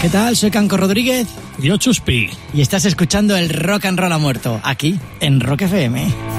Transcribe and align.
¿Qué 0.00 0.10
tal? 0.10 0.36
Soy 0.36 0.50
Canco 0.50 0.76
Rodríguez. 0.76 1.28
Yo 1.58 1.78
Chuspi. 1.78 2.28
Y 2.52 2.60
estás 2.60 2.84
escuchando 2.84 3.36
el 3.36 3.48
Rock 3.48 3.86
and 3.86 3.98
Roll 3.98 4.12
ha 4.12 4.18
muerto, 4.18 4.60
aquí, 4.62 4.98
en 5.20 5.40
Rock 5.40 5.62
FM. 5.62 6.33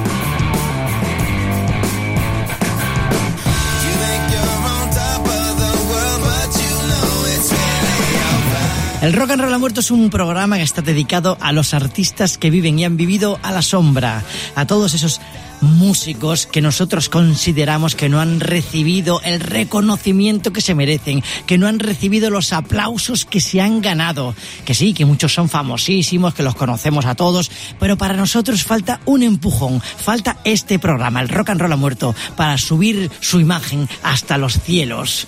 El 9.01 9.13
Rock 9.13 9.31
and 9.31 9.41
Roll 9.41 9.53
ha 9.53 9.57
muerto 9.57 9.81
es 9.81 9.91
un 9.91 10.09
programa 10.09 10.57
que 10.57 10.63
está 10.63 10.81
dedicado 10.81 11.37
a 11.41 11.51
los 11.51 11.73
artistas 11.73 12.37
que 12.37 12.49
viven 12.49 12.79
y 12.79 12.85
han 12.85 12.97
vivido 12.97 13.39
a 13.43 13.51
la 13.51 13.61
sombra, 13.61 14.23
a 14.55 14.65
todos 14.65 14.93
esos 14.93 15.21
músicos 15.61 16.45
que 16.47 16.61
nosotros 16.61 17.09
consideramos 17.09 17.95
que 17.95 18.09
no 18.09 18.19
han 18.19 18.39
recibido 18.39 19.21
el 19.23 19.39
reconocimiento 19.39 20.53
que 20.53 20.61
se 20.61 20.75
merecen, 20.75 21.23
que 21.45 21.57
no 21.57 21.67
han 21.67 21.79
recibido 21.79 22.29
los 22.29 22.53
aplausos 22.53 23.25
que 23.25 23.41
se 23.41 23.61
han 23.61 23.81
ganado. 23.81 24.35
Que 24.65 24.73
sí, 24.73 24.93
que 24.93 25.05
muchos 25.05 25.33
son 25.33 25.49
famosísimos, 25.49 26.33
que 26.33 26.43
los 26.43 26.55
conocemos 26.55 27.05
a 27.05 27.15
todos, 27.15 27.51
pero 27.79 27.97
para 27.97 28.15
nosotros 28.15 28.63
falta 28.63 28.99
un 29.05 29.23
empujón, 29.23 29.81
falta 29.81 30.37
este 30.43 30.79
programa, 30.79 31.21
el 31.21 31.29
Rock 31.29 31.49
and 31.49 31.61
Roll 31.61 31.73
ha 31.73 31.77
muerto, 31.77 32.15
para 32.35 32.57
subir 32.57 33.09
su 33.19 33.39
imagen 33.39 33.87
hasta 34.03 34.37
los 34.37 34.59
cielos. 34.59 35.27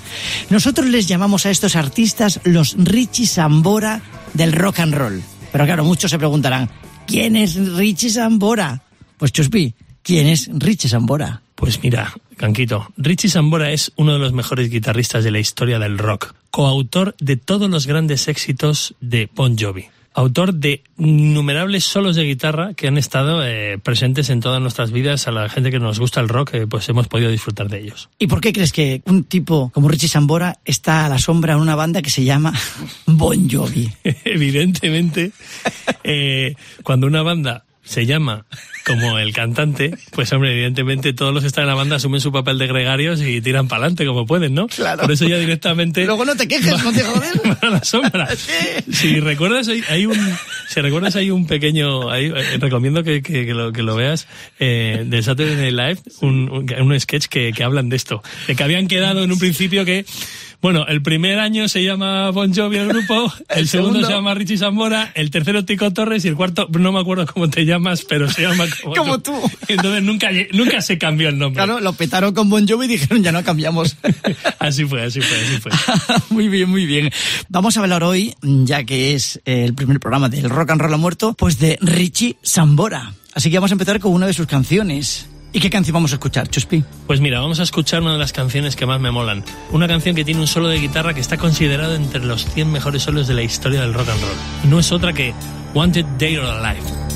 Nosotros 0.50 0.88
les 0.88 1.08
llamamos 1.08 1.46
a 1.46 1.52
estos 1.52 1.76
artistas 1.76 2.40
los 2.44 2.76
Richie 2.78 3.28
Sambora 3.28 4.02
del 4.34 4.54
rock 4.54 4.80
and 4.80 4.94
roll. 4.94 5.24
Pero 5.52 5.66
claro, 5.66 5.84
muchos 5.84 6.12
se 6.12 6.18
preguntarán, 6.18 6.70
¿quién 7.06 7.36
es 7.36 7.56
Richie 7.56 8.10
Sambora? 8.10 8.84
Pues 9.18 9.32
Chuspi, 9.32 9.74
¿Quién 10.08 10.28
es 10.28 10.50
Richie 10.54 10.88
Sambora? 10.88 11.42
Pues 11.54 11.84
mira, 11.84 12.14
Canquito, 12.38 12.94
Richie 12.96 13.28
Sambora 13.28 13.74
es 13.74 13.92
uno 13.98 14.14
de 14.14 14.20
los 14.20 14.32
mejores 14.32 14.70
guitarristas 14.70 15.26
de 15.26 15.32
la 15.32 15.40
historia 15.40 15.80
del 15.80 15.98
rock, 15.98 16.34
coautor 16.50 17.14
de 17.20 17.36
todos 17.36 17.70
los 17.70 17.88
grandes 17.88 18.30
éxitos 18.30 18.96
de 19.02 19.30
Bon 19.36 19.58
Jovi. 19.58 19.88
Autor 20.14 20.54
de 20.54 20.82
innumerables 20.98 21.84
solos 21.84 22.16
de 22.16 22.24
guitarra 22.24 22.74
que 22.74 22.88
han 22.88 22.98
estado 22.98 23.46
eh, 23.46 23.80
presentes 23.84 24.30
en 24.30 24.40
todas 24.40 24.62
nuestras 24.62 24.92
vidas. 24.92 25.28
A 25.28 25.32
la 25.32 25.50
gente 25.50 25.72
que 25.72 25.80
nos 25.80 26.00
gusta 26.00 26.22
el 26.22 26.30
rock, 26.30 26.54
eh, 26.54 26.68
pues 26.68 26.88
hemos 26.88 27.10
podido 27.10 27.30
disfrutar 27.30 27.68
de 27.68 27.82
ellos. 27.82 28.08
¿Y 28.18 28.28
por 28.28 28.40
qué 28.40 28.54
crees 28.54 28.72
que 28.72 29.02
un 29.08 29.26
tipo 29.26 29.72
como 29.74 29.90
Richie 29.90 30.08
Sambora 30.08 30.58
está 30.64 31.06
a 31.06 31.10
la 31.10 31.20
sombra 31.20 31.54
en 31.54 31.60
una 31.60 31.76
banda 31.76 32.02
que 32.02 32.10
se 32.10 32.24
llama 32.24 32.54
Bon 33.06 33.50
Jovi? 33.50 33.92
Evidentemente, 34.24 35.34
eh, 36.06 36.56
cuando 36.82 37.08
una 37.08 37.24
banda 37.24 37.66
se 37.88 38.06
llama 38.06 38.46
como 38.86 39.18
el 39.18 39.34
cantante, 39.34 39.98
pues 40.12 40.32
hombre, 40.32 40.54
evidentemente 40.54 41.12
todos 41.14 41.34
los 41.34 41.44
que 41.44 41.48
están 41.48 41.64
en 41.64 41.68
la 41.70 41.74
banda 41.76 41.98
asumen 41.98 42.22
su 42.22 42.32
papel 42.32 42.58
de 42.58 42.68
gregarios 42.68 43.22
y 43.22 43.42
tiran 43.42 43.68
para 43.68 43.82
adelante 43.84 44.06
como 44.06 44.26
pueden, 44.26 44.54
¿no? 44.54 44.68
Claro. 44.68 45.02
Por 45.02 45.12
eso 45.12 45.28
ya 45.28 45.38
directamente... 45.38 46.06
Luego 46.06 46.24
no 46.24 46.36
te 46.38 46.48
quejes, 46.48 46.82
no 46.84 46.94
te 46.94 47.02
joder. 47.04 47.58
a 47.62 47.70
la 47.70 47.84
sombra. 47.84 48.28
Sí. 48.38 48.94
Si 48.94 49.20
recuerdas, 49.20 49.68
hay, 49.68 49.84
hay 49.90 50.06
un... 50.06 50.16
Si 50.70 50.80
recuerdas, 50.80 51.16
hay 51.18 51.32
un 51.32 51.48
pequeño... 51.48 52.10
hay- 52.10 52.28
eh, 52.28 52.58
recomiendo 52.60 53.04
que, 53.04 53.22
que, 53.22 53.46
que 53.46 53.54
lo, 53.54 53.72
que 53.74 53.84
lo 53.84 53.96
veas 53.96 54.28
eh, 54.60 55.04
de 55.06 55.22
Saturday 55.24 55.56
Night 55.72 55.74
Live, 55.74 56.12
un, 56.22 56.50
un, 56.50 56.82
un 56.92 57.00
sketch 57.00 57.26
que, 57.28 57.52
que 57.54 57.64
hablan 57.64 57.90
de 57.90 57.96
esto. 57.98 58.24
De 58.48 58.56
que 58.56 58.64
habían 58.64 58.88
quedado 58.88 59.24
en 59.24 59.32
un 59.32 59.40
principio 59.40 59.84
que... 59.86 60.06
Bueno, 60.60 60.86
el 60.88 61.04
primer 61.04 61.38
año 61.40 61.68
se 61.68 61.84
llama 61.84 62.32
Bon 62.32 62.54
Jovi 62.54 62.78
el 62.78 62.88
grupo, 62.88 63.32
el, 63.50 63.60
El 63.60 63.68
segundo, 63.68 63.94
segundo- 63.94 64.08
se 64.08 64.14
llama 64.14 64.34
Richie 64.34 64.58
Zamora, 64.58 65.12
el 65.14 65.30
tercero 65.30 65.64
Tico 65.66 65.94
Torres 65.94 66.26
y 66.26 66.30
el 66.30 66.36
cuarto, 66.36 66.68
no 66.72 66.92
me 66.92 67.00
acuerdo 67.00 67.28
cómo 67.28 67.48
te 67.50 67.64
llamas, 67.64 68.04
pero 68.10 68.30
se 68.30 68.42
llama 68.42 68.66
como, 68.84 68.96
Como 68.96 69.20
tú. 69.20 69.34
Entonces 69.68 70.02
nunca, 70.04 70.30
nunca 70.54 70.82
se 70.82 70.98
cambió 70.98 71.30
el 71.30 71.38
nombre. 71.38 71.64
Claro, 71.64 71.80
lo 71.80 71.94
petaron 71.94 72.34
con 72.34 72.50
Bon 72.50 72.68
Jovi 72.68 72.86
y 72.86 72.90
dijeron 72.90 73.22
ya 73.24 73.32
no 73.32 73.44
cambiamos. 73.44 73.96
Así 74.60 74.86
fue, 74.86 75.04
así 75.04 75.22
fue, 75.22 75.38
así 75.40 75.58
fue. 75.62 75.72
muy 76.30 76.48
bien, 76.48 76.70
muy 76.70 76.86
bien. 76.88 77.12
Vamos 77.50 77.78
a 77.78 77.82
hablar 77.82 78.04
hoy, 78.04 78.34
ya 78.42 78.84
que 78.84 79.14
es 79.14 79.40
eh, 79.46 79.64
el 79.64 79.76
primer 79.76 80.00
programa 80.00 80.28
del 80.28 80.50
Rock 80.50 80.72
and 80.72 80.82
Roll 80.82 80.94
ha 80.94 80.98
muerto, 80.98 81.34
pues 81.34 81.60
de 81.60 81.78
Richie 81.82 82.36
Sambora. 82.42 83.14
Así 83.34 83.52
que 83.52 83.58
vamos 83.58 83.70
a 83.72 83.76
empezar 83.76 84.00
con 84.00 84.12
una 84.14 84.26
de 84.26 84.34
sus 84.34 84.48
canciones. 84.48 85.28
¿Y 85.58 85.60
qué 85.60 85.72
canción 85.72 85.96
vamos 85.96 86.12
a 86.12 86.18
escuchar, 86.18 86.48
Chuspi? 86.50 86.84
Pues 87.08 87.20
mira, 87.20 87.40
vamos 87.40 87.60
a 87.60 87.64
escuchar 87.64 88.04
una 88.04 88.12
de 88.12 88.20
las 88.20 88.32
canciones 88.32 88.76
que 88.76 88.86
más 88.86 89.02
me 89.02 89.10
molan. 89.10 89.44
Una 89.72 89.88
canción 89.88 90.14
que 90.14 90.24
tiene 90.24 90.40
un 90.40 90.46
solo 90.46 90.68
de 90.68 90.78
guitarra 90.78 91.16
que 91.16 91.20
está 91.20 91.38
considerado 91.38 91.96
entre 91.96 92.24
los 92.24 92.46
100 92.46 92.72
mejores 92.72 93.02
solos 93.02 93.28
de 93.28 93.34
la 93.34 93.42
historia 93.42 93.82
del 93.82 93.96
rock 93.96 94.08
and 94.08 94.22
roll. 94.22 94.70
No 94.70 94.78
es 94.78 94.92
otra 94.92 95.14
que 95.14 95.34
Wanted 95.74 96.06
Dead 96.20 96.38
or 96.38 96.46
Alive. 96.46 97.07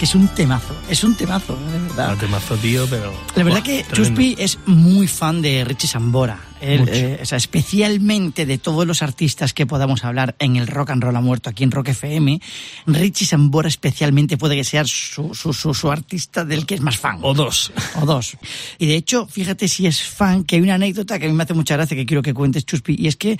Que 0.00 0.06
es 0.06 0.14
un 0.14 0.28
temazo, 0.28 0.74
es 0.88 1.04
un 1.04 1.14
temazo, 1.14 1.54
de 1.56 1.78
verdad. 1.78 2.08
No 2.12 2.16
te 2.16 2.26
mazo, 2.26 2.56
tío, 2.56 2.86
pero... 2.88 3.12
La 3.36 3.44
verdad 3.44 3.62
que 3.62 3.84
tremendo. 3.84 3.94
Chuspi 3.94 4.34
es 4.38 4.58
muy 4.64 5.06
fan 5.06 5.42
de 5.42 5.62
Richie 5.62 5.88
Sambora. 5.88 6.40
Él, 6.62 6.88
eh, 6.88 7.18
o 7.22 7.26
sea, 7.26 7.36
especialmente 7.36 8.46
de 8.46 8.56
todos 8.56 8.86
los 8.86 9.02
artistas 9.02 9.52
que 9.52 9.66
podamos 9.66 10.04
hablar 10.04 10.36
en 10.38 10.56
el 10.56 10.66
Rock 10.66 10.90
and 10.90 11.02
Roll 11.02 11.16
ha 11.16 11.20
muerto 11.20 11.50
aquí 11.50 11.64
en 11.64 11.70
Rock 11.70 11.88
FM, 11.88 12.40
Richie 12.86 13.26
Sambora 13.26 13.68
especialmente 13.68 14.38
puede 14.38 14.56
que 14.56 14.64
sea 14.64 14.84
su, 14.84 15.34
su, 15.34 15.52
su, 15.52 15.74
su 15.74 15.90
artista 15.90 16.46
del 16.46 16.64
que 16.64 16.76
es 16.76 16.80
más 16.80 16.96
fan. 16.96 17.18
O 17.20 17.34
dos. 17.34 17.70
O 18.00 18.06
dos. 18.06 18.38
Y 18.78 18.86
de 18.86 18.94
hecho, 18.94 19.26
fíjate 19.26 19.68
si 19.68 19.86
es 19.86 20.02
fan, 20.02 20.44
que 20.44 20.56
hay 20.56 20.62
una 20.62 20.76
anécdota 20.76 21.18
que 21.18 21.26
a 21.26 21.28
mí 21.28 21.34
me 21.34 21.42
hace 21.42 21.54
mucha 21.54 21.76
gracia 21.76 21.94
que 21.94 22.06
quiero 22.06 22.22
que 22.22 22.32
cuentes, 22.32 22.64
Chuspi, 22.64 22.96
y 22.98 23.06
es 23.06 23.16
que 23.16 23.38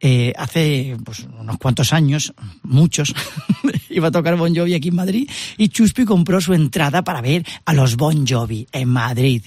eh, 0.00 0.32
hace 0.36 0.96
pues, 1.04 1.26
unos 1.38 1.58
cuantos 1.58 1.92
años, 1.92 2.34
muchos, 2.62 3.14
iba 3.92 4.08
a 4.08 4.10
tocar 4.10 4.36
Bon 4.36 4.54
Jovi 4.54 4.74
aquí 4.74 4.88
en 4.88 4.96
Madrid 4.96 5.30
y 5.56 5.68
Chuspi 5.68 6.04
compró 6.04 6.40
su 6.40 6.54
entrada 6.54 7.02
para 7.02 7.20
ver 7.20 7.44
a 7.64 7.72
los 7.72 7.96
Bon 7.96 8.26
Jovi 8.26 8.66
en 8.72 8.88
Madrid. 8.88 9.42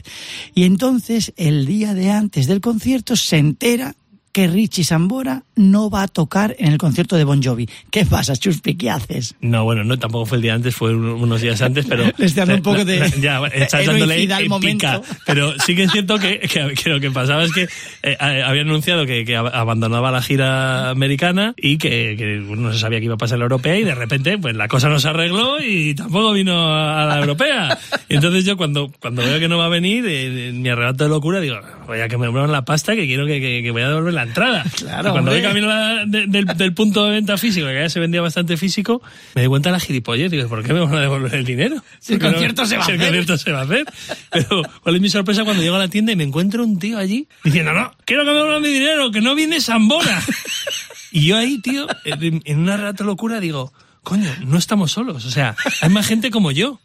Y 0.54 0.64
entonces, 0.64 1.34
el 1.38 1.66
día 1.66 1.94
de 1.94 2.12
antes 2.12 2.48
del 2.48 2.62
concierto, 2.62 3.16
se 3.16 3.38
entera 3.38 3.96
que 4.36 4.48
Richie 4.48 4.84
Sambora 4.84 5.44
no 5.56 5.90
va 5.90 6.04
a 6.04 6.08
tocar 6.10 6.58
en 6.60 6.74
el 6.74 6.78
concierto 6.78 7.16
de 7.16 7.24
Bon 7.24 7.42
Jovi. 7.42 7.70
¿Qué 7.90 8.06
pasa, 8.06 8.36
Chuspi? 8.36 8.76
¿Qué 8.76 8.90
haces? 8.90 9.34
No, 9.40 9.64
bueno, 9.64 9.86
no, 9.86 9.98
tampoco 9.98 10.26
fue 10.26 10.36
el 10.40 10.42
día 10.42 10.54
antes, 10.56 10.76
fue 10.76 10.94
un- 10.94 11.06
unos 11.06 11.40
días 11.40 11.62
antes, 11.62 11.86
pero... 11.88 12.04
Le 12.18 12.26
estoy 12.26 12.42
dando 12.42 12.56
un 12.56 12.62
poco 12.62 12.84
de 12.84 13.14
Ya, 13.22 13.40
estás 13.54 13.86
dándole 13.86 14.28
al 14.34 14.50
momento. 14.50 15.02
Pero 15.26 15.58
sí 15.66 15.74
que 15.74 15.84
es 15.84 15.92
cierto 15.94 16.20
que, 16.20 16.40
que- 16.40 16.74
que 16.74 16.90
lo 16.90 17.00
que 17.00 17.12
pasaba 17.12 17.46
es 17.46 17.54
que 17.54 17.70
eh, 18.04 18.18
había 18.20 18.64
anunciado 18.64 19.06
que, 19.06 19.24
que 19.24 19.38
ab- 19.40 19.52
abandonaba 19.54 20.12
la 20.12 20.22
gira 20.22 20.90
americana 20.90 21.54
y 21.56 21.78
que, 21.78 22.44
no 22.46 22.74
se 22.74 22.80
sabía 22.80 23.00
que 23.00 23.06
iba 23.06 23.14
a 23.16 23.18
pasar 23.18 23.38
la 23.38 23.46
europea 23.46 23.80
y 23.80 23.86
de 23.86 23.96
repente 23.96 24.38
pues 24.38 24.54
la 24.58 24.68
cosa 24.68 24.90
no 24.90 25.00
se 25.00 25.08
arregló 25.08 25.62
y 25.64 25.96
tampoco 25.96 26.34
vino 26.34 26.74
a 26.76 27.06
la 27.06 27.20
europea. 27.22 27.80
Y 28.10 28.16
entonces 28.16 28.44
yo 28.44 28.58
cuando, 28.58 28.92
cuando 29.00 29.22
veo 29.22 29.40
que 29.40 29.48
no 29.48 29.58
va 29.58 29.68
a 29.68 29.70
venir, 29.70 30.06
eh, 30.06 30.50
en 30.50 30.62
mi 30.62 30.68
arrebato 30.68 31.06
de 31.06 31.10
locura, 31.10 31.40
digo, 31.40 31.56
voy 31.88 32.02
a 32.02 32.10
que 32.10 32.18
me 32.18 32.30
muevan 32.30 32.52
la 32.52 32.66
pasta 32.66 32.96
que 32.96 33.06
quiero 33.06 33.26
que, 33.26 33.40
que- 33.40 33.62
que 33.64 33.72
voy 33.72 33.82
a 33.84 33.88
devolver 33.88 34.14
la 34.14 34.25
entrada. 34.26 34.64
Claro, 34.76 35.10
Y 35.10 35.12
cuando 35.14 35.32
voy 35.32 35.42
camino 35.42 35.72
a 35.72 35.76
la- 35.76 36.06
de- 36.06 36.28
del, 36.28 36.46
del 36.46 36.74
punto 36.74 37.06
de 37.06 37.12
venta 37.12 37.38
físico, 37.38 37.68
que 37.68 37.74
ya 37.76 37.90
se 37.90 38.00
vendía 38.00 38.22
bastante 38.22 38.58
físico, 38.58 39.02
me 39.34 39.42
di 39.44 39.48
cuenta 39.48 39.70
de 39.70 39.74
la 39.74 39.80
gilipollez. 39.80 40.30
Digo, 40.32 40.48
¿por 40.50 40.64
qué 40.64 40.74
me 40.74 40.80
van 40.82 40.94
a 40.96 41.02
devolver 41.02 41.34
el 41.34 41.46
dinero? 41.46 41.84
Si 42.00 42.14
el 42.14 42.20
concierto 42.20 42.66
se 42.66 42.78
va 42.78 42.84
a 42.84 42.86
si 42.86 42.92
el 42.92 42.98
hacer. 42.98 43.08
concierto 43.10 43.38
se 43.38 43.52
va 43.52 43.60
a 43.60 43.64
hacer. 43.64 43.86
Pero, 44.32 44.62
¿cuál 44.84 44.96
es 44.96 45.02
mi 45.02 45.10
sorpresa 45.10 45.44
cuando 45.44 45.64
llego 45.64 45.76
a 45.76 45.80
la 45.80 45.88
tienda 45.88 46.12
y 46.12 46.16
me 46.16 46.24
encuentro 46.24 46.64
un 46.64 46.78
tío 46.80 46.98
allí 46.98 47.28
diciendo, 47.44 47.74
no, 47.74 47.92
quiero 48.06 48.24
que 48.24 48.30
me 48.32 48.36
devuelvan 48.36 48.62
mi 48.62 48.70
dinero, 48.70 49.12
que 49.12 49.22
no 49.22 49.34
viene 49.36 49.62
Sambora. 49.62 50.22
y 51.12 51.26
yo 51.28 51.38
ahí, 51.38 51.60
tío, 51.60 51.88
en, 52.04 52.42
en 52.46 52.60
una 52.60 52.78
rata 52.78 53.04
locura 53.04 53.40
digo, 53.40 53.72
coño, 54.04 54.30
no 54.46 54.58
estamos 54.58 54.92
solos. 54.92 55.26
O 55.26 55.32
sea, 55.32 55.56
hay 55.82 55.90
más 55.90 56.06
gente 56.08 56.30
como 56.32 56.52
yo. 56.52 56.80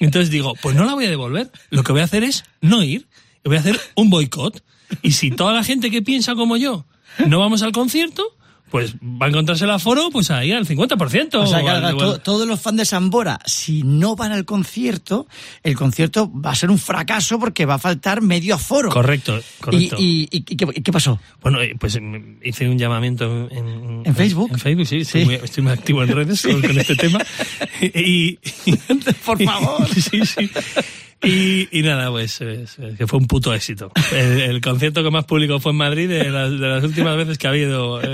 Entonces 0.00 0.30
digo, 0.30 0.54
pues 0.62 0.74
no 0.76 0.84
la 0.84 0.94
voy 0.94 1.06
a 1.06 1.10
devolver. 1.10 1.50
Lo 1.70 1.82
que 1.82 1.92
voy 1.92 2.00
a 2.00 2.04
hacer 2.04 2.24
es 2.24 2.44
no 2.60 2.82
ir. 2.82 3.06
Voy 3.44 3.56
a 3.56 3.60
hacer 3.60 3.78
un 3.96 4.08
boicot. 4.10 4.62
Y 5.02 5.12
si 5.12 5.30
toda 5.30 5.52
la 5.52 5.64
gente 5.64 5.90
que 5.90 6.02
piensa 6.02 6.34
como 6.34 6.56
yo 6.56 6.84
no 7.26 7.38
vamos 7.38 7.62
al 7.62 7.72
concierto, 7.72 8.22
pues 8.70 8.96
va 8.96 9.26
a 9.26 9.28
encontrarse 9.28 9.64
el 9.66 9.70
aforo 9.70 10.08
pues 10.10 10.32
ahí 10.32 10.50
al 10.50 10.66
50%. 10.66 11.34
O 11.34 11.46
sea, 11.46 11.62
que 11.62 11.68
al- 11.68 12.20
todos 12.22 12.48
los 12.48 12.60
fans 12.60 12.78
de 12.78 12.84
Sambora, 12.84 13.38
si 13.46 13.84
no 13.84 14.16
van 14.16 14.32
al 14.32 14.44
concierto, 14.44 15.28
el 15.62 15.76
concierto 15.76 16.28
va 16.32 16.50
a 16.50 16.54
ser 16.56 16.70
un 16.72 16.78
fracaso 16.78 17.38
porque 17.38 17.66
va 17.66 17.74
a 17.74 17.78
faltar 17.78 18.20
medio 18.20 18.56
aforo. 18.56 18.88
Correcto, 18.90 19.38
correcto. 19.60 19.94
¿Y, 20.00 20.22
y, 20.28 20.42
y 20.52 20.56
qué, 20.56 20.66
y 20.74 20.82
qué 20.82 20.90
pasó? 20.92 21.20
Bueno, 21.40 21.60
eh, 21.62 21.76
pues 21.78 22.00
mm, 22.00 22.16
hice 22.42 22.68
un 22.68 22.76
llamamiento 22.76 23.48
en, 23.48 23.68
en, 23.68 24.02
¿En 24.06 24.14
Facebook? 24.16 24.50
En 24.52 24.58
Facebook, 24.58 24.86
sí, 24.88 24.96
estoy, 24.98 25.20
Sí. 25.20 25.26
Muy, 25.26 25.34
estoy 25.36 25.62
muy 25.62 25.72
activo 25.72 26.02
en 26.02 26.08
redes 26.08 26.42
con, 26.46 26.60
con 26.60 26.76
este 26.76 26.96
tema. 26.96 27.20
Y, 27.80 28.38
y- 28.64 28.76
Por 29.24 29.40
favor. 29.44 29.86
Sí, 29.94 30.20
sí. 30.26 30.50
Y, 31.24 31.68
y 31.72 31.82
nada, 31.82 32.10
pues 32.10 32.40
es- 32.40 32.78
es 32.78 32.96
que 32.98 33.06
fue 33.06 33.18
un 33.18 33.26
puto 33.26 33.52
éxito. 33.54 33.90
El, 34.12 34.40
el 34.40 34.60
concierto 34.60 35.02
que 35.02 35.10
más 35.10 35.24
público 35.24 35.58
fue 35.60 35.72
en 35.72 35.78
Madrid 35.78 36.08
de 36.08 36.30
las, 36.30 36.50
de 36.50 36.68
las 36.68 36.84
últimas 36.84 37.16
veces 37.16 37.38
que 37.38 37.46
ha 37.46 37.50
habido 37.50 38.00
eh, 38.02 38.06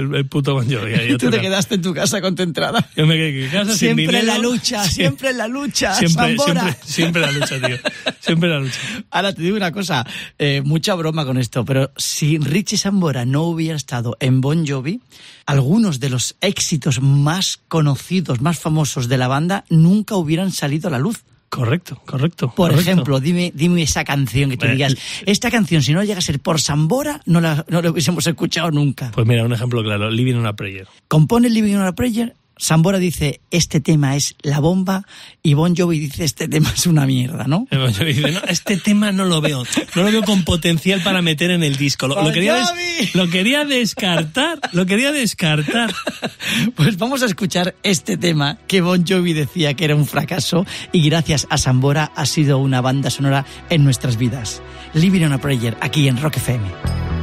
el, 0.00 0.14
el 0.14 0.26
puto 0.26 0.54
Bon 0.54 0.64
Jovi. 0.64 0.92
Y 1.12 1.16
tú 1.16 1.30
te 1.30 1.40
quedaste 1.40 1.74
en 1.76 1.82
tu 1.82 1.92
casa 1.94 2.20
concentrada. 2.20 2.88
Yo 2.96 3.06
me 3.06 3.14
quedé 3.16 3.44
en 3.44 3.50
casa 3.50 3.70
sin 3.76 3.94
Siempre 3.96 4.20
en 4.20 4.26
la 4.26 4.38
lucha, 4.38 4.84
siempre 4.84 5.30
en 5.30 5.38
la 5.38 5.48
lucha, 5.48 5.94
Siempre, 5.94 6.36
siempre, 6.36 6.76
siempre 6.84 7.20
la 7.22 7.32
lucha, 7.32 7.60
tío. 7.60 7.76
Siempre 8.20 8.48
la 8.48 8.58
lucha. 8.60 8.78
Ahora 9.10 9.32
te 9.32 9.42
digo 9.42 9.56
una 9.56 9.72
cosa, 9.72 10.06
eh, 10.38 10.62
mucha 10.64 10.94
broma 10.94 11.24
con 11.26 11.38
esto, 11.38 11.64
pero 11.64 11.92
si 11.96 12.38
Richie 12.38 12.76
Sambora 12.78 13.24
no 13.24 13.42
hubiera 13.42 13.76
estado 13.76 14.16
en 14.20 14.40
Bon 14.40 14.66
Jovi, 14.66 15.00
algunos 15.46 16.00
de 16.00 16.08
los 16.10 16.36
éxitos 16.40 17.00
más 17.02 17.60
conocidos, 17.68 18.40
más 18.40 18.58
famosos 18.58 19.08
de 19.08 19.18
la 19.18 19.28
banda 19.28 19.64
nunca 19.68 20.16
hubieran 20.16 20.52
salido 20.52 20.88
a 20.88 20.90
la 20.92 20.98
luz. 20.98 21.24
Correcto, 21.54 22.00
correcto. 22.04 22.46
Por 22.48 22.70
correcto. 22.72 22.80
ejemplo, 22.90 23.20
dime, 23.20 23.52
dime 23.54 23.82
esa 23.82 24.02
canción 24.04 24.50
que 24.50 24.56
tú 24.56 24.66
Eh, 24.66 24.72
digas, 24.72 24.96
esta 25.24 25.50
canción 25.50 25.82
si 25.82 25.92
no 25.92 26.02
llega 26.02 26.18
a 26.18 26.22
ser 26.22 26.40
por 26.40 26.60
Sambora, 26.60 27.20
no 27.26 27.40
la, 27.40 27.64
no 27.68 27.80
la 27.80 27.90
hubiésemos 27.90 28.26
escuchado 28.26 28.70
nunca. 28.70 29.12
Pues 29.14 29.26
mira, 29.26 29.44
un 29.44 29.52
ejemplo 29.52 29.82
claro, 29.82 30.10
Living 30.10 30.34
on 30.34 30.46
a 30.46 30.54
Prayer. 30.56 30.88
Compone 31.08 31.48
Living 31.50 31.76
on 31.76 31.86
a 31.86 31.92
Prayer, 31.94 32.34
Sambora 32.56 32.98
dice, 32.98 33.40
este 33.50 33.80
tema 33.80 34.14
es 34.16 34.36
la 34.42 34.60
bomba, 34.60 35.04
y 35.42 35.54
Bon 35.54 35.74
Jovi 35.76 35.98
dice, 35.98 36.24
este 36.24 36.46
tema 36.48 36.70
es 36.74 36.86
una 36.86 37.04
mierda, 37.04 37.44
¿no? 37.48 37.66
El 37.70 37.78
Bon 37.80 37.92
Jovi 37.92 38.12
dice, 38.12 38.30
no, 38.32 38.40
este 38.48 38.76
tema 38.76 39.10
no 39.12 39.24
lo 39.24 39.40
veo, 39.40 39.64
no 39.96 40.02
lo 40.02 40.10
veo 40.12 40.22
con 40.22 40.44
potencial 40.44 41.02
para 41.02 41.20
meter 41.20 41.50
en 41.50 41.62
el 41.64 41.76
disco. 41.76 42.06
Lo, 42.06 42.32
quería, 42.32 42.54
des- 42.54 43.14
lo 43.14 43.28
quería 43.28 43.64
descartar, 43.64 44.58
lo 44.72 44.86
quería 44.86 45.12
descartar. 45.12 45.92
Pues 46.76 46.98
vamos 46.98 47.22
a 47.22 47.26
escuchar 47.26 47.74
este 47.82 48.16
tema 48.16 48.58
que 48.68 48.80
Bon 48.80 49.04
Jovi 49.06 49.32
decía 49.32 49.74
que 49.74 49.84
era 49.84 49.96
un 49.96 50.06
fracaso 50.06 50.66
y 50.92 51.08
gracias 51.08 51.46
a 51.50 51.58
Sambora 51.58 52.12
ha 52.14 52.26
sido 52.26 52.58
una 52.58 52.80
banda 52.80 53.10
sonora 53.10 53.44
en 53.70 53.82
nuestras 53.84 54.16
vidas. 54.18 54.60
Living 54.92 55.22
on 55.24 55.32
a 55.32 55.38
Prayer, 55.38 55.76
aquí 55.80 56.06
en 56.08 56.20
Rock 56.20 56.36
FM. 56.36 57.13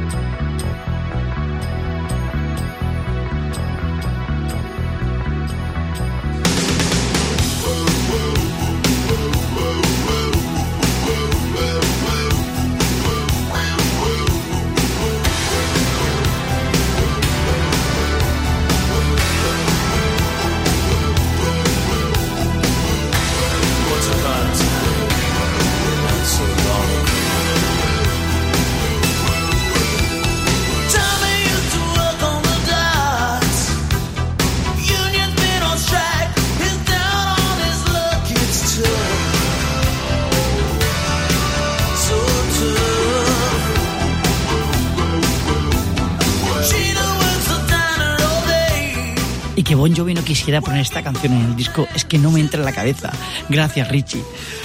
Y 49.54 49.62
que 49.64 49.74
Bon 49.74 49.94
Jovi 49.94 50.14
no 50.14 50.24
quisiera 50.24 50.60
poner 50.62 50.80
esta 50.80 51.02
canción 51.02 51.34
en 51.34 51.44
el 51.50 51.56
disco 51.56 51.86
es 51.94 52.04
que 52.06 52.18
no 52.18 52.30
me 52.30 52.40
entra 52.40 52.58
en 52.60 52.64
la 52.64 52.72
cabeza. 52.72 53.12
Gracias, 53.50 53.88
Richie. 53.90 54.22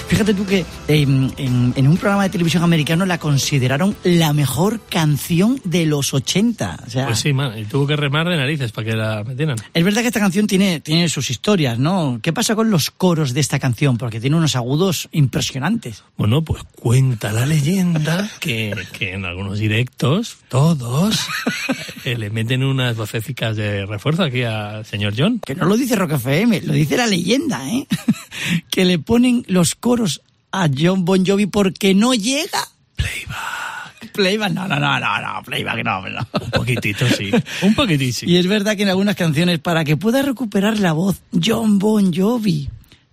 Fíjate 0.08 0.32
tú 0.32 0.46
que 0.46 0.64
en, 0.88 1.30
en- 1.36 1.74
en 1.76 1.86
un 1.88 1.96
programa 1.98 2.22
de 2.22 2.30
televisión 2.30 2.62
americano 2.62 3.04
la 3.04 3.18
consideraron 3.18 3.94
la 4.04 4.32
mejor 4.32 4.80
canción 4.88 5.60
de 5.64 5.84
los 5.84 6.14
80. 6.14 6.78
O 6.86 6.90
sea, 6.90 7.06
Pues 7.06 7.18
sí, 7.18 7.34
man, 7.34 7.58
y 7.58 7.64
tuvo 7.66 7.86
que 7.86 7.96
remar 7.96 8.26
de 8.28 8.36
narices 8.38 8.72
para 8.72 8.90
que 8.90 8.96
la 8.96 9.24
metieran. 9.24 9.56
Es 9.74 9.84
verdad 9.84 10.00
que 10.00 10.06
esta 10.08 10.20
canción 10.20 10.46
tiene, 10.46 10.80
tiene 10.80 11.08
sus 11.10 11.28
historias, 11.30 11.78
¿no? 11.78 12.18
¿Qué 12.22 12.32
pasa 12.32 12.54
con 12.56 12.70
los 12.70 12.90
coros 12.90 13.34
de 13.34 13.40
esta 13.40 13.58
canción? 13.58 13.98
Porque 13.98 14.20
tiene 14.20 14.36
unos 14.36 14.56
agudos 14.56 15.10
impresionantes. 15.12 16.02
Bueno, 16.16 16.42
pues 16.42 16.62
cuenta 16.74 17.30
la 17.32 17.44
leyenda 17.44 18.30
que, 18.40 18.74
que 18.98 19.12
en 19.12 19.26
algunos 19.26 19.58
directos, 19.58 20.38
todos, 20.48 21.26
eh, 22.06 22.16
le 22.16 22.30
meten 22.30 22.64
unas 22.64 22.96
vocecicas 22.96 23.56
de 23.56 23.84
refuerzo 23.84 24.22
aquí 24.22 24.42
al 24.78 24.86
señor 24.86 25.14
John. 25.16 25.40
Que 25.44 25.54
no 25.54 25.66
lo 25.66 25.76
dice 25.76 25.96
Rock 25.96 26.12
FM, 26.12 26.62
lo 26.62 26.72
dice 26.72 26.96
la 26.96 27.06
leyenda, 27.06 27.68
¿eh? 27.68 27.86
que 28.70 28.84
le 28.84 28.98
ponen 28.98 29.44
los 29.48 29.74
coros 29.74 30.22
a 30.52 30.68
John 30.76 31.04
Bon 31.04 31.24
Jovi 31.24 31.46
porque 31.46 31.94
no 31.94 32.14
llega. 32.14 32.66
Playback. 32.96 34.12
Playback, 34.12 34.52
no, 34.52 34.66
no, 34.66 34.80
no, 34.80 34.98
no, 34.98 35.20
no, 35.20 35.42
playback 35.44 35.84
no, 35.84 36.08
no. 36.08 36.26
Un 36.40 36.50
poquitito, 36.50 37.06
sí. 37.08 37.30
Un 37.62 37.74
poquitito, 37.74 38.20
sí. 38.20 38.26
Y 38.26 38.36
es 38.36 38.46
verdad 38.46 38.76
que 38.76 38.82
en 38.82 38.88
algunas 38.88 39.16
canciones, 39.16 39.58
para 39.58 39.84
que 39.84 39.96
pueda 39.96 40.22
recuperar 40.22 40.78
la 40.78 40.92
voz 40.92 41.20
John 41.32 41.78
Bon 41.78 42.12
Jovi, 42.12 42.68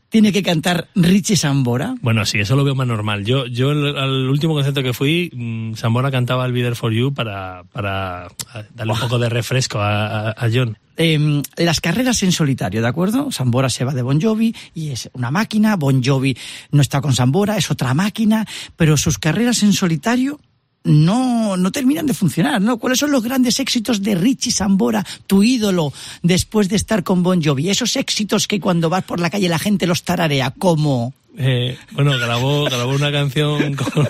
tiene 0.09 0.31
que 0.31 0.43
cantar 0.43 0.87
Richie 0.95 1.35
Sambora. 1.35 1.95
Bueno, 2.01 2.25
sí, 2.25 2.39
eso 2.39 2.55
lo 2.55 2.63
veo 2.63 2.75
más 2.75 2.87
normal. 2.87 3.25
Yo, 3.25 3.45
yo 3.47 3.71
al 3.71 4.29
último 4.29 4.53
concierto 4.53 4.81
que 4.83 4.93
fui, 4.93 5.29
mm, 5.33 5.73
Sambora 5.75 6.11
cantaba 6.11 6.45
el 6.45 6.53
Be 6.53 6.61
There 6.61 6.75
For 6.75 6.93
You 6.93 7.13
para, 7.13 7.63
para 7.73 8.27
darle 8.73 8.93
un 8.93 8.99
poco 8.99 9.19
de 9.19 9.29
refresco 9.29 9.79
a, 9.79 10.29
a- 10.29 10.31
a 10.31 10.49
John. 10.53 10.77
eh, 10.97 11.41
las 11.57 11.81
carreras 11.81 12.23
en 12.23 12.31
solitario, 12.31 12.81
¿de 12.81 12.87
acuerdo? 12.87 13.31
Sambora 13.31 13.69
se 13.69 13.83
va 13.83 13.93
de 13.93 14.01
Bon 14.03 14.21
Jovi 14.21 14.55
y 14.73 14.91
es 14.91 15.09
una 15.13 15.31
máquina, 15.31 15.75
Bon 15.75 16.01
Jovi 16.01 16.37
no 16.71 16.81
está 16.81 17.01
con 17.01 17.13
Sambora, 17.13 17.57
es 17.57 17.69
otra 17.69 17.93
máquina, 17.93 18.45
pero 18.77 18.95
sus 18.95 19.17
carreras 19.17 19.63
en 19.63 19.73
solitario 19.73 20.39
no, 20.85 21.57
no 21.57 21.71
terminan 21.71 22.05
de 22.05 22.13
funcionar, 22.13 22.61
¿no? 22.61 22.77
¿Cuáles 22.77 22.99
son 22.99 23.11
los 23.11 23.21
grandes 23.23 23.59
éxitos 23.59 24.01
de 24.01 24.15
Richie 24.15 24.51
Sambora, 24.51 25.05
tu 25.27 25.43
ídolo, 25.43 25.91
después 26.23 26.69
de 26.69 26.75
estar 26.77 27.03
con 27.03 27.21
Bon 27.23 27.43
Jovi? 27.43 27.69
Esos 27.69 27.95
éxitos 27.97 28.47
que 28.47 28.59
cuando 28.59 28.89
vas 28.89 29.03
por 29.03 29.19
la 29.19 29.29
calle 29.29 29.49
la 29.49 29.59
gente 29.59 29.87
los 29.87 30.03
tararea, 30.03 30.51
como... 30.51 31.13
Eh, 31.37 31.77
bueno, 31.91 32.17
grabó, 32.17 32.63
grabó 32.63 32.93
una 32.93 33.11
canción 33.11 33.75
con... 33.75 34.07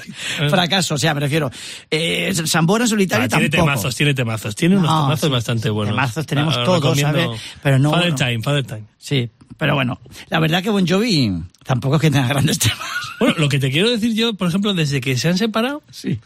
Fracaso, 0.50 0.94
o 0.94 0.98
sea, 1.00 1.15
me 1.15 1.22
refiero. 1.22 1.50
Eh, 1.89 2.32
Sambora 2.46 2.86
solitario 2.86 3.25
Ah, 3.25 3.29
tiene 3.29 3.50
tampoco. 3.50 3.72
temazos, 3.72 3.96
tiene 3.96 4.13
temazos. 4.13 4.55
Tiene 4.55 4.77
unos 4.77 4.91
No, 4.91 5.01
temazos 5.05 5.27
sí, 5.27 5.32
bastante 5.34 5.70
buenos. 5.72 5.96
temazos 5.96 6.25
tenemos 6.27 6.55
Ah, 6.55 6.63
todos, 6.65 7.00
¿sabes? 7.00 7.27
Pero 7.63 7.79
no- 7.79 7.89
Father. 7.91 8.13
Time, 8.13 8.41
Father 8.44 8.63
Time. 8.65 8.84
Sí, 9.00 9.27
pero 9.58 9.74
bueno, 9.74 10.00
la 10.29 10.39
verdad 10.39 10.62
que 10.62 10.70
Bon 10.70 10.86
Jovi 10.88 11.32
tampoco 11.63 11.96
es 11.96 12.01
que 12.03 12.12
tenga 12.12 12.27
grandes 12.27 12.60
temas. 12.60 12.77
Bueno, 13.20 13.34
lo 13.39 13.50
que 13.50 13.58
te 13.58 13.72
quiero 13.72 13.89
decir 13.89 14.13
yo, 14.13 14.36
por 14.36 14.50
ejemplo, 14.50 14.74
desde 14.75 15.01
que 15.01 15.17
se 15.17 15.27
han 15.29 15.38
separado, 15.39 15.82
Sí. 15.89 16.20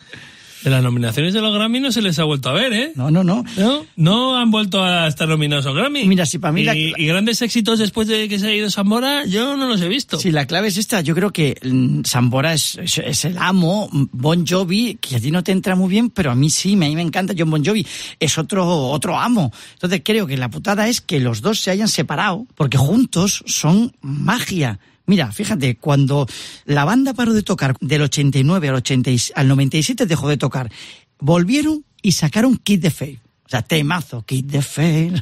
De 0.63 0.69
las 0.69 0.83
nominaciones 0.83 1.33
de 1.33 1.41
los 1.41 1.53
Grammy 1.53 1.79
no 1.79 1.91
se 1.91 2.01
les 2.01 2.17
ha 2.19 2.23
vuelto 2.23 2.49
a 2.49 2.53
ver, 2.53 2.73
¿eh? 2.73 2.91
No, 2.95 3.09
no, 3.11 3.23
no. 3.23 3.43
No, 3.57 3.85
no 3.95 4.37
han 4.37 4.51
vuelto 4.51 4.83
a 4.83 5.07
estar 5.07 5.27
nominados 5.27 5.65
a 5.65 5.71
Grammy. 5.71 6.05
Mira, 6.05 6.25
si 6.25 6.37
para 6.39 6.51
mí 6.51 6.61
y, 6.61 6.65
la- 6.65 6.75
y 6.75 7.05
grandes 7.05 7.41
éxitos 7.41 7.79
después 7.79 8.07
de 8.07 8.27
que 8.27 8.39
se 8.39 8.47
ha 8.47 8.53
ido 8.55 8.69
Zamora, 8.69 9.25
yo 9.25 9.55
no 9.57 9.67
los 9.67 9.81
he 9.81 9.87
visto. 9.87 10.19
Si 10.19 10.31
la 10.31 10.45
clave 10.47 10.67
es 10.67 10.77
esta, 10.77 11.01
yo 11.01 11.15
creo 11.15 11.31
que 11.31 11.55
mm, 11.63 12.03
Sambora 12.03 12.53
es, 12.53 12.77
es, 12.77 12.97
es 12.99 13.25
el 13.25 13.37
amo, 13.37 13.89
Bon 14.11 14.45
Jovi, 14.45 14.97
que 14.99 15.15
a 15.15 15.19
ti 15.19 15.31
no 15.31 15.43
te 15.43 15.51
entra 15.51 15.75
muy 15.75 15.89
bien, 15.89 16.09
pero 16.09 16.31
a 16.31 16.35
mí 16.35 16.49
sí, 16.49 16.73
a 16.73 16.77
mí 16.77 16.95
me 16.95 17.01
encanta 17.01 17.33
John 17.37 17.49
Bon 17.49 17.63
Jovi, 17.63 17.85
es 18.19 18.37
otro, 18.37 18.65
otro 18.89 19.17
amo. 19.17 19.51
Entonces 19.73 20.01
creo 20.03 20.27
que 20.27 20.37
la 20.37 20.49
putada 20.49 20.87
es 20.87 21.01
que 21.01 21.19
los 21.19 21.41
dos 21.41 21.59
se 21.59 21.71
hayan 21.71 21.87
separado, 21.87 22.45
porque 22.55 22.77
juntos 22.77 23.43
son 23.47 23.93
magia. 24.01 24.79
Mira, 25.09 25.31
fíjate, 25.31 25.75
cuando 25.75 26.27
la 26.65 26.85
banda 26.85 27.15
paró 27.15 27.33
de 27.33 27.41
tocar 27.41 27.75
del 27.81 28.03
89 28.03 28.69
al, 28.69 28.75
80 28.75 29.09
y- 29.09 29.19
al 29.33 29.47
97 29.47 30.05
dejó 30.05 30.29
de 30.29 30.37
tocar. 30.37 30.71
Volvieron 31.19 31.83
y 32.03 32.11
sacaron 32.11 32.57
Kid 32.57 32.81
the 32.81 32.91
Faith. 32.91 33.19
O 33.45 33.49
sea, 33.49 33.63
temazo, 33.63 34.21
Kid 34.21 34.45
the 34.51 34.61
Faith. 34.61 35.15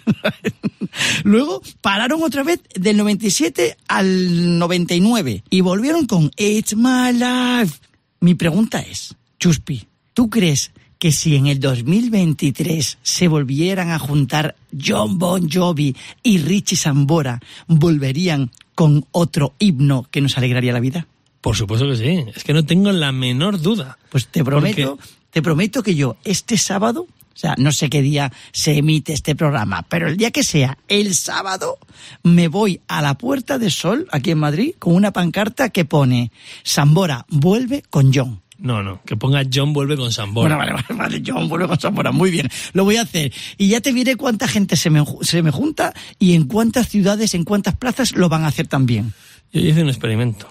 Luego 1.23 1.61
pararon 1.79 2.21
otra 2.21 2.43
vez 2.43 2.59
del 2.75 2.97
97 2.97 3.77
al 3.87 4.59
99 4.59 5.43
y 5.49 5.61
volvieron 5.61 6.05
con 6.05 6.31
It's 6.35 6.75
My 6.75 7.13
Life. 7.13 7.79
Mi 8.19 8.35
pregunta 8.35 8.81
es, 8.81 9.15
Chuspi, 9.39 9.87
¿tú 10.13 10.29
crees 10.29 10.71
que 10.99 11.13
si 11.13 11.37
en 11.37 11.47
el 11.47 11.61
2023 11.61 12.97
se 13.01 13.27
volvieran 13.29 13.91
a 13.91 13.99
juntar 13.99 14.55
John 14.77 15.17
Bon 15.17 15.49
Jovi 15.49 15.95
y 16.23 16.39
Richie 16.39 16.75
Sambora, 16.75 17.39
volverían 17.67 18.51
con 18.77 19.07
otro 19.11 19.55
himno 19.57 20.05
que 20.11 20.21
nos 20.21 20.37
alegraría 20.37 20.71
la 20.71 20.79
vida? 20.79 21.07
Por 21.41 21.55
supuesto 21.55 21.87
que 21.87 21.95
sí. 21.95 22.25
Es 22.35 22.43
que 22.43 22.53
no 22.53 22.63
tengo 22.63 22.91
la 22.91 23.11
menor 23.11 23.59
duda. 23.59 23.97
Pues 24.11 24.27
te 24.27 24.43
prometo, 24.43 24.99
te 25.31 25.41
prometo 25.41 25.81
que 25.81 25.95
yo 25.95 26.17
este 26.23 26.59
sábado, 26.59 27.07
o 27.09 27.37
sea, 27.39 27.55
no 27.57 27.71
sé 27.71 27.89
qué 27.89 28.03
día 28.03 28.31
se 28.51 28.77
emite 28.77 29.13
este 29.13 29.35
programa, 29.35 29.81
pero 29.89 30.07
el 30.07 30.15
día 30.15 30.29
que 30.29 30.43
sea, 30.43 30.77
el 30.89 31.15
sábado, 31.15 31.79
me 32.21 32.49
voy 32.49 32.79
a 32.87 33.01
la 33.01 33.17
Puerta 33.17 33.57
de 33.57 33.71
Sol, 33.71 34.07
aquí 34.11 34.29
en 34.29 34.37
Madrid, 34.37 34.75
con 34.77 34.93
una 34.93 35.11
pancarta 35.11 35.69
que 35.69 35.83
pone 35.83 36.31
Sambora 36.61 37.25
vuelve 37.29 37.81
con 37.89 38.13
John. 38.13 38.41
No, 38.59 38.81
no, 38.81 39.01
que 39.05 39.15
ponga 39.15 39.43
John 39.51 39.71
vuelve 39.71 39.95
con 39.95 40.11
Sambora. 40.11 40.55
Bueno, 40.55 40.73
vale, 40.73 40.83
vale, 40.89 40.99
vale, 40.99 41.23
John 41.25 41.47
vuelve 41.47 41.67
con 41.67 41.79
Sambora, 41.79 42.11
muy 42.11 42.31
bien, 42.31 42.49
lo 42.73 42.85
voy 42.85 42.97
a 42.97 43.03
hacer. 43.03 43.31
Y 43.57 43.67
ya 43.67 43.81
te 43.81 43.93
diré 43.93 44.15
cuánta 44.15 44.47
gente 44.47 44.75
se 44.75 44.89
me, 44.89 45.03
se 45.21 45.43
me 45.43 45.51
junta 45.51 45.93
y 46.17 46.33
en 46.33 46.45
cuántas 46.45 46.89
ciudades, 46.89 47.35
en 47.35 47.43
cuántas 47.43 47.75
plazas 47.75 48.13
lo 48.15 48.29
van 48.29 48.43
a 48.43 48.47
hacer 48.47 48.67
también. 48.67 49.13
Yo 49.53 49.61
hice 49.61 49.83
un 49.83 49.89
experimento. 49.89 50.47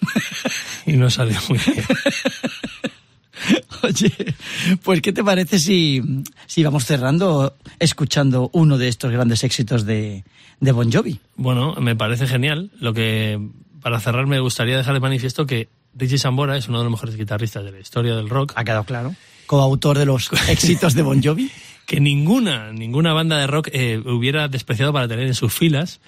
y 0.86 0.92
no 0.92 1.10
salió 1.10 1.38
muy 1.48 1.58
bien. 1.58 1.84
Oye, 3.82 4.34
pues 4.82 5.00
¿qué 5.00 5.12
te 5.12 5.24
parece 5.24 5.58
si, 5.58 6.02
si 6.46 6.62
vamos 6.62 6.84
cerrando 6.84 7.56
escuchando 7.78 8.50
uno 8.52 8.76
de 8.76 8.88
estos 8.88 9.10
grandes 9.10 9.44
éxitos 9.44 9.86
de, 9.86 10.24
de 10.60 10.72
Bon 10.72 10.90
Jovi? 10.92 11.18
Bueno, 11.36 11.74
me 11.76 11.96
parece 11.96 12.26
genial. 12.26 12.70
Lo 12.80 12.92
que, 12.92 13.40
para 13.80 14.00
cerrar, 14.00 14.26
me 14.26 14.40
gustaría 14.40 14.76
dejar 14.76 14.94
de 14.94 15.00
manifiesto 15.00 15.46
que 15.46 15.68
Richie 15.94 16.18
Sambora 16.18 16.56
es 16.56 16.68
uno 16.68 16.78
de 16.78 16.84
los 16.84 16.92
mejores 16.92 17.16
guitarristas 17.16 17.64
de 17.64 17.72
la 17.72 17.80
historia 17.80 18.14
del 18.14 18.28
rock. 18.28 18.52
Ha 18.56 18.64
quedado 18.64 18.84
claro. 18.84 19.14
Coautor 19.46 19.98
de 19.98 20.06
los 20.06 20.30
éxitos 20.48 20.94
de 20.94 21.02
Bon 21.02 21.22
Jovi. 21.22 21.50
que 21.86 22.00
ninguna, 22.00 22.72
ninguna 22.72 23.12
banda 23.12 23.38
de 23.38 23.46
rock 23.46 23.68
eh, 23.72 24.00
hubiera 24.04 24.48
despreciado 24.48 24.92
para 24.92 25.08
tener 25.08 25.26
en 25.26 25.34
sus 25.34 25.52
filas 25.52 26.00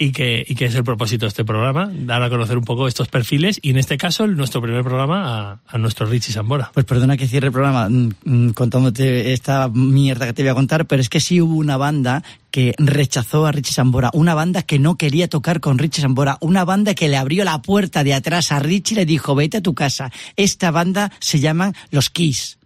y 0.00 0.12
que, 0.12 0.46
y 0.48 0.54
que 0.54 0.64
es 0.64 0.74
el 0.74 0.82
propósito 0.82 1.26
de 1.26 1.28
este 1.28 1.44
programa, 1.44 1.90
dar 1.92 2.22
a 2.22 2.30
conocer 2.30 2.56
un 2.56 2.64
poco 2.64 2.88
estos 2.88 3.08
perfiles 3.08 3.60
y 3.60 3.68
en 3.68 3.76
este 3.76 3.98
caso 3.98 4.26
nuestro 4.26 4.62
primer 4.62 4.82
programa 4.82 5.50
a, 5.50 5.60
a 5.66 5.76
nuestro 5.76 6.06
Richie 6.06 6.32
Sambora. 6.32 6.70
Pues 6.72 6.86
perdona 6.86 7.18
que 7.18 7.28
cierre 7.28 7.48
el 7.48 7.52
programa 7.52 7.90
mm, 7.90 8.12
mm, 8.24 8.50
contándote 8.52 9.34
esta 9.34 9.68
mierda 9.68 10.24
que 10.24 10.32
te 10.32 10.42
voy 10.42 10.48
a 10.48 10.54
contar, 10.54 10.86
pero 10.86 11.02
es 11.02 11.10
que 11.10 11.20
sí 11.20 11.42
hubo 11.42 11.54
una 11.54 11.76
banda 11.76 12.24
que 12.50 12.74
rechazó 12.78 13.44
a 13.44 13.52
Richie 13.52 13.74
Sambora, 13.74 14.08
una 14.14 14.32
banda 14.32 14.62
que 14.62 14.78
no 14.78 14.96
quería 14.96 15.28
tocar 15.28 15.60
con 15.60 15.76
Richie 15.76 16.00
Sambora, 16.00 16.38
una 16.40 16.64
banda 16.64 16.94
que 16.94 17.10
le 17.10 17.18
abrió 17.18 17.44
la 17.44 17.60
puerta 17.60 18.02
de 18.02 18.14
atrás 18.14 18.52
a 18.52 18.58
Richie 18.58 18.94
y 18.94 18.96
le 18.96 19.04
dijo, 19.04 19.34
vete 19.34 19.58
a 19.58 19.62
tu 19.62 19.74
casa. 19.74 20.10
Esta 20.34 20.70
banda 20.70 21.12
se 21.18 21.40
llaman 21.40 21.74
Los 21.90 22.08
Kiss. 22.08 22.58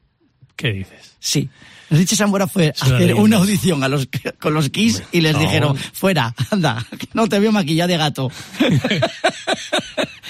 ¿Qué 0.55 0.73
dices? 0.73 1.17
Sí. 1.19 1.51
Richie 1.97 2.17
Sambora 2.17 2.47
fue 2.47 2.69
a 2.69 2.71
hacer 2.71 2.99
leyenda. 3.01 3.23
una 3.23 3.37
audición 3.39 3.83
a 3.85 3.89
los, 3.89 4.09
con 4.41 4.55
los 4.55 4.69
Kiss 4.71 5.03
y 5.13 5.21
les 5.21 5.35
no. 5.35 5.39
dijeron, 5.41 5.77
fuera, 5.77 6.35
anda, 6.51 6.85
que 6.99 7.09
no 7.15 7.29
te 7.29 7.39
veo 7.39 7.53
maquillado 7.53 7.89
de 7.89 7.97
gato. 7.97 8.31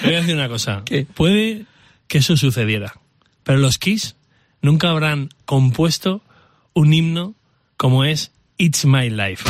Voy 0.03 0.13
a 0.13 0.17
decir 0.21 0.35
una 0.35 0.47
cosa. 0.49 0.83
¿Qué? 0.85 1.05
Puede 1.05 1.65
que 2.07 2.19
eso 2.19 2.37
sucediera, 2.37 2.93
pero 3.43 3.59
los 3.59 3.77
Kiss 3.77 4.15
nunca 4.61 4.89
habrán 4.89 5.29
compuesto 5.45 6.21
un 6.73 6.93
himno 6.93 7.35
como 7.77 8.03
es 8.05 8.31
It's 8.57 8.85
My 8.85 9.09
Life. 9.09 9.43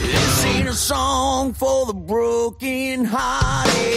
This 0.00 0.44
ain't 0.44 0.68
a 0.68 0.72
song 0.74 1.52
for 1.54 1.86
the 1.86 1.94
broken 1.94 3.04
hearted. 3.04 3.93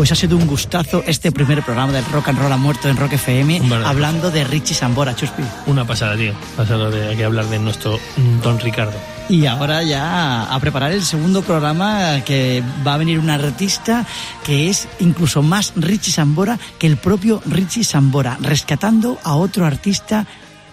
Pues 0.00 0.12
ha 0.12 0.14
sido 0.14 0.38
un 0.38 0.46
gustazo 0.46 1.02
este 1.06 1.30
primer 1.30 1.62
programa 1.62 1.92
del 1.92 2.06
Rock 2.06 2.28
and 2.28 2.38
Roll 2.38 2.50
ha 2.50 2.56
muerto 2.56 2.88
en 2.88 2.96
Rock 2.96 3.12
FM, 3.12 3.60
hablando 3.84 4.30
de 4.30 4.44
Richie 4.44 4.74
Sambora, 4.74 5.14
Chuspi. 5.14 5.42
Una 5.66 5.86
pasada, 5.86 6.16
tío. 6.16 6.32
Pasada 6.56 6.88
de 6.88 7.14
que 7.14 7.22
hablar 7.22 7.44
de 7.50 7.58
nuestro 7.58 7.98
mm, 8.16 8.40
Don 8.40 8.58
Ricardo. 8.60 8.96
Y 9.28 9.44
ahora 9.44 9.82
ya 9.82 10.44
a 10.44 10.58
preparar 10.58 10.92
el 10.92 11.02
segundo 11.02 11.42
programa 11.42 12.22
que 12.24 12.62
va 12.86 12.94
a 12.94 12.96
venir 12.96 13.18
un 13.18 13.28
artista 13.28 14.06
que 14.42 14.70
es 14.70 14.88
incluso 15.00 15.42
más 15.42 15.74
Richie 15.76 16.12
Sambora 16.12 16.58
que 16.78 16.86
el 16.86 16.96
propio 16.96 17.42
Richie 17.44 17.84
Sambora, 17.84 18.38
rescatando 18.40 19.18
a 19.22 19.34
otro 19.34 19.66
artista 19.66 20.26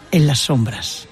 en 0.09 0.25
las 0.25 0.39
sombras. 0.39 1.06